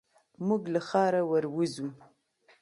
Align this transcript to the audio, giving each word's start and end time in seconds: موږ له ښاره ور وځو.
موږ 0.47 0.61
له 0.73 0.79
ښاره 0.87 1.21
ور 1.29 1.45
وځو. 1.55 1.87